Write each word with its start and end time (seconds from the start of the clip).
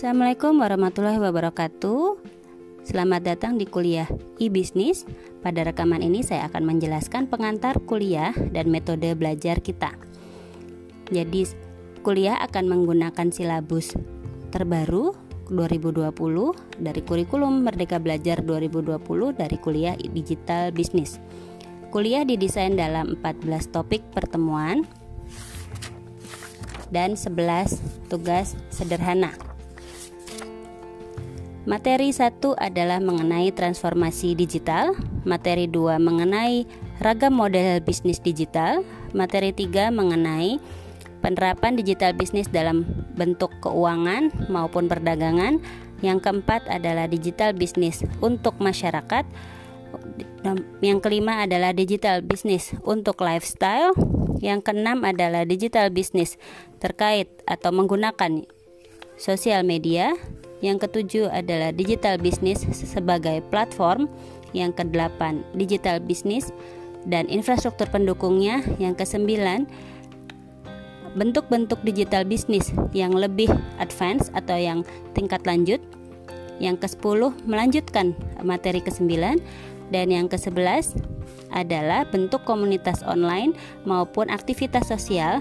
Assalamualaikum 0.00 0.64
warahmatullahi 0.64 1.20
wabarakatuh. 1.20 2.24
Selamat 2.88 3.20
datang 3.20 3.60
di 3.60 3.68
kuliah 3.68 4.08
e-bisnis. 4.40 5.04
Pada 5.44 5.60
rekaman 5.60 6.00
ini 6.00 6.24
saya 6.24 6.48
akan 6.48 6.72
menjelaskan 6.72 7.28
pengantar 7.28 7.76
kuliah 7.84 8.32
dan 8.48 8.72
metode 8.72 9.12
belajar 9.12 9.60
kita. 9.60 9.92
Jadi, 11.12 11.52
kuliah 12.00 12.40
akan 12.40 12.72
menggunakan 12.72 13.28
silabus 13.28 13.92
terbaru 14.48 15.12
2020 15.52 16.16
dari 16.80 17.00
kurikulum 17.04 17.60
Merdeka 17.60 18.00
Belajar 18.00 18.40
2020 18.40 19.04
dari 19.36 19.60
kuliah 19.60 20.00
digital 20.00 20.72
bisnis. 20.72 21.20
Kuliah 21.92 22.24
didesain 22.24 22.72
dalam 22.72 23.20
14 23.20 23.68
topik 23.68 24.00
pertemuan 24.16 24.80
dan 26.88 27.20
11 27.20 27.76
tugas 28.08 28.56
sederhana. 28.72 29.49
Materi 31.70 32.10
satu 32.10 32.58
adalah 32.58 32.98
mengenai 32.98 33.54
transformasi 33.54 34.34
digital, 34.34 34.90
materi 35.22 35.70
dua 35.70 36.02
mengenai 36.02 36.66
ragam 36.98 37.38
model 37.38 37.78
bisnis 37.78 38.18
digital, 38.18 38.82
materi 39.14 39.54
tiga 39.54 39.86
mengenai 39.94 40.58
penerapan 41.22 41.78
digital 41.78 42.10
bisnis 42.10 42.50
dalam 42.50 42.82
bentuk 43.14 43.54
keuangan 43.62 44.50
maupun 44.50 44.90
perdagangan, 44.90 45.62
yang 46.02 46.18
keempat 46.18 46.66
adalah 46.66 47.06
digital 47.06 47.54
bisnis 47.54 48.02
untuk 48.18 48.58
masyarakat, 48.58 49.22
yang 50.82 50.98
kelima 50.98 51.46
adalah 51.46 51.70
digital 51.70 52.18
bisnis 52.18 52.74
untuk 52.82 53.22
lifestyle, 53.22 53.94
yang 54.42 54.58
keenam 54.58 55.06
adalah 55.06 55.46
digital 55.46 55.86
bisnis 55.94 56.34
terkait 56.82 57.30
atau 57.46 57.70
menggunakan 57.70 58.42
sosial 59.20 59.60
media, 59.68 60.16
yang 60.64 60.80
ketujuh 60.80 61.28
adalah 61.28 61.76
digital 61.76 62.16
business 62.16 62.64
sebagai 62.72 63.44
platform. 63.52 64.08
Yang 64.56 64.82
kedelapan, 64.82 65.44
digital 65.54 66.00
business 66.00 66.50
dan 67.04 67.28
infrastruktur 67.28 67.86
pendukungnya. 67.92 68.64
Yang 68.80 69.04
kesembilan, 69.04 69.68
bentuk-bentuk 71.14 71.78
digital 71.84 72.24
business 72.24 72.72
yang 72.96 73.12
lebih 73.12 73.52
advance 73.78 74.32
atau 74.32 74.56
yang 74.56 74.82
tingkat 75.12 75.44
lanjut. 75.44 75.78
Yang 76.60 76.84
ke-10 76.84 77.20
melanjutkan 77.48 78.12
materi 78.44 78.84
ke-9 78.84 79.16
dan 79.88 80.06
yang 80.12 80.28
ke-11 80.28 80.92
adalah 81.56 82.04
bentuk 82.04 82.44
komunitas 82.44 83.00
online 83.02 83.56
maupun 83.88 84.28
aktivitas 84.28 84.92
sosial 84.92 85.40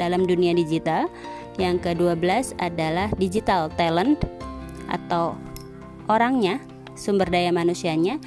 dalam 0.00 0.24
dunia 0.24 0.56
digital. 0.56 1.06
Yang 1.54 1.90
ke-12 1.90 2.58
adalah 2.58 3.10
digital 3.14 3.70
talent 3.78 4.18
atau 4.90 5.38
orangnya, 6.10 6.58
sumber 6.98 7.30
daya 7.30 7.54
manusianya. 7.54 8.18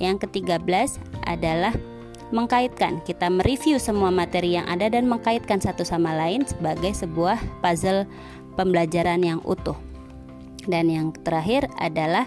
Yang 0.00 0.26
ke-13 0.26 0.98
adalah 1.28 1.76
mengkaitkan. 2.34 3.04
Kita 3.04 3.30
mereview 3.30 3.76
semua 3.76 4.08
materi 4.10 4.56
yang 4.56 4.66
ada 4.66 4.88
dan 4.90 5.06
mengkaitkan 5.06 5.60
satu 5.60 5.86
sama 5.86 6.16
lain 6.16 6.42
sebagai 6.48 6.90
sebuah 6.90 7.38
puzzle 7.60 8.08
pembelajaran 8.58 9.22
yang 9.22 9.40
utuh. 9.44 9.76
Dan 10.64 10.88
yang 10.88 11.12
terakhir 11.12 11.68
adalah 11.76 12.26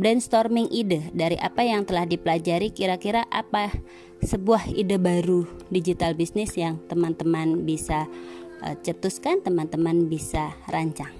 brainstorming 0.00 0.66
ide 0.72 1.12
dari 1.14 1.36
apa 1.38 1.60
yang 1.62 1.84
telah 1.84 2.08
dipelajari 2.08 2.72
kira-kira 2.72 3.28
apa 3.28 3.68
sebuah 4.24 4.72
ide 4.72 4.96
baru 4.96 5.44
digital 5.68 6.16
bisnis 6.16 6.56
yang 6.56 6.80
teman-teman 6.88 7.68
bisa 7.68 8.08
cetuskan, 8.82 9.40
teman-teman 9.40 10.08
bisa 10.08 10.54
rancang. 10.68 11.12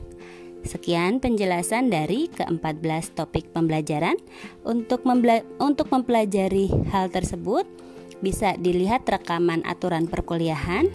Sekian 0.61 1.25
penjelasan 1.25 1.89
dari 1.89 2.29
ke-14 2.29 3.17
topik 3.17 3.49
pembelajaran. 3.56 4.21
Untuk, 4.61 5.09
untuk 5.56 5.89
mempelajari 5.89 6.69
hal 6.93 7.09
tersebut, 7.09 7.65
bisa 8.21 8.55
dilihat 8.61 9.09
rekaman 9.09 9.65
aturan 9.65 10.05
perkuliahan. 10.05 10.93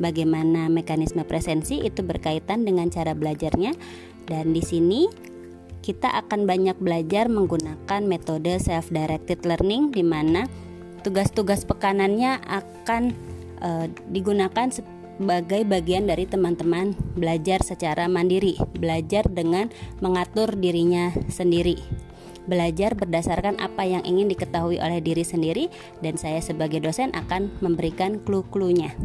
Bagaimana 0.00 0.72
mekanisme 0.72 1.28
presensi 1.28 1.84
itu 1.84 2.00
berkaitan 2.00 2.64
dengan 2.64 2.88
cara 2.88 3.12
belajarnya 3.12 3.76
dan 4.24 4.56
di 4.56 4.64
sini 4.64 5.12
kita 5.84 6.08
akan 6.24 6.48
banyak 6.48 6.80
belajar 6.80 7.28
menggunakan 7.28 8.00
metode 8.08 8.56
self 8.56 8.88
directed 8.88 9.44
learning 9.44 9.92
di 9.92 10.00
mana 10.00 10.48
tugas-tugas 11.04 11.68
pekanannya 11.68 12.40
akan 12.48 13.12
uh, 13.60 13.86
digunakan 14.08 14.72
sebagai 15.20 15.68
bagian 15.68 16.08
dari 16.08 16.24
teman-teman 16.24 16.96
belajar 17.12 17.60
secara 17.60 18.08
mandiri, 18.08 18.56
belajar 18.72 19.28
dengan 19.28 19.68
mengatur 20.00 20.56
dirinya 20.56 21.12
sendiri. 21.28 21.76
Belajar 22.48 22.96
berdasarkan 22.96 23.60
apa 23.60 23.84
yang 23.84 24.00
ingin 24.08 24.32
diketahui 24.32 24.80
oleh 24.80 25.04
diri 25.04 25.20
sendiri 25.20 25.68
dan 26.00 26.16
saya 26.16 26.40
sebagai 26.40 26.80
dosen 26.80 27.12
akan 27.12 27.52
memberikan 27.60 28.16
clue-cluenya. 28.24 28.96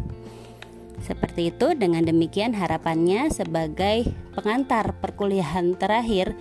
Seperti 1.03 1.51
itu, 1.51 1.75
dengan 1.75 2.07
demikian 2.07 2.55
harapannya 2.55 3.27
sebagai 3.27 4.07
pengantar 4.39 4.95
perkuliahan 5.03 5.75
terakhir 5.75 6.31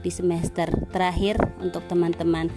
di 0.00 0.08
semester 0.08 0.72
terakhir 0.88 1.36
untuk 1.60 1.84
teman-teman 1.92 2.48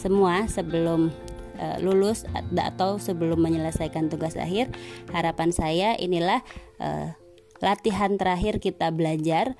semua 0.00 0.48
sebelum 0.48 1.12
uh, 1.58 1.76
lulus 1.82 2.24
atau 2.54 2.96
sebelum 3.00 3.40
menyelesaikan 3.40 4.08
tugas 4.12 4.36
akhir. 4.36 4.72
Harapan 5.10 5.50
saya 5.52 5.88
inilah 5.96 6.40
uh, 6.80 7.12
latihan 7.60 8.16
terakhir 8.20 8.60
kita 8.60 8.92
belajar 8.92 9.56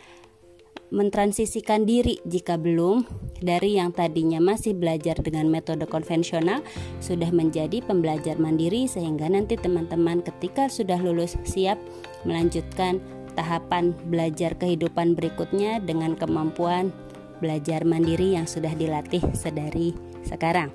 mentransisikan 0.94 1.82
diri 1.82 2.22
jika 2.22 2.54
belum 2.54 3.02
dari 3.42 3.74
yang 3.74 3.90
tadinya 3.90 4.38
masih 4.38 4.78
belajar 4.78 5.18
dengan 5.18 5.50
metode 5.50 5.82
konvensional 5.90 6.62
sudah 7.02 7.28
menjadi 7.34 7.82
pembelajar 7.82 8.38
mandiri 8.38 8.86
sehingga 8.86 9.26
nanti 9.26 9.58
teman-teman 9.58 10.22
ketika 10.22 10.70
sudah 10.70 10.96
lulus 11.02 11.34
siap 11.42 11.76
melanjutkan 12.22 13.02
tahapan 13.34 13.92
belajar 14.08 14.54
kehidupan 14.56 15.18
berikutnya 15.18 15.82
dengan 15.82 16.14
kemampuan 16.14 16.94
belajar 17.42 17.84
mandiri 17.84 18.38
yang 18.38 18.48
sudah 18.48 18.72
dilatih 18.72 19.20
sedari 19.36 19.92
sekarang. 20.24 20.72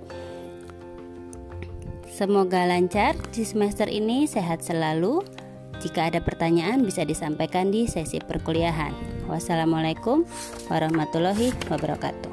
Semoga 2.12 2.68
lancar 2.68 3.16
di 3.32 3.48
semester 3.48 3.88
ini, 3.88 4.28
sehat 4.28 4.60
selalu. 4.60 5.24
Jika 5.80 6.12
ada 6.12 6.20
pertanyaan 6.20 6.84
bisa 6.84 7.08
disampaikan 7.08 7.72
di 7.72 7.88
sesi 7.88 8.20
perkuliahan. 8.20 8.92
Wassalamualaikum 9.32 10.28
warahmatullahi 10.68 11.56
wabarakatuh. 11.72 12.31